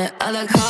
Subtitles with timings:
[0.00, 0.69] I like how.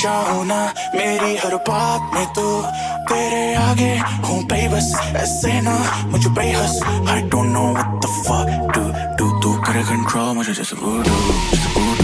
[0.00, 0.60] चाहो ना,
[0.96, 2.44] मेरी हर बात में तो
[3.08, 3.92] तेरे आगे
[4.24, 5.76] हूँ पे बस ऐसे ना,
[6.08, 8.84] मुझे पे हस I don't know what the fuck, do
[9.20, 11.99] do do कर कंट्रोल मुझे जैसे वो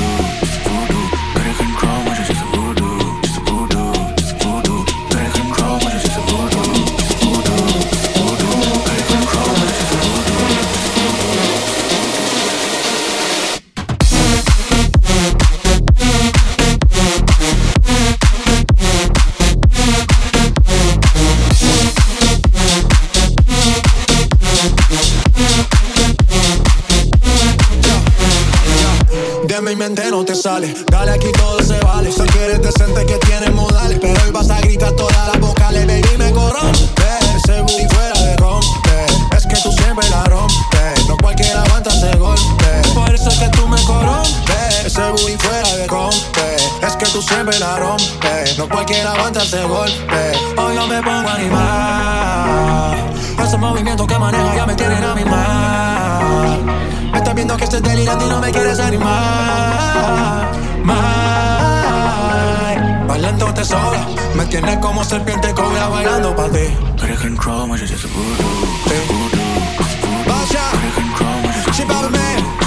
[53.57, 53.57] animar.
[53.57, 56.65] Ese movimiento que maneja ya me tienen a mi mal.
[57.13, 60.53] Me estás viendo que estoy delirando y no me quieres animar.
[63.09, 64.07] Bailando te sobra.
[64.35, 66.77] Me tienes como serpiente cobra bailando para ti.
[67.23, 67.77] Control, a
[68.09, 68.47] voodoo.
[70.27, 70.71] Vaya.
[71.73, 72.66] She me.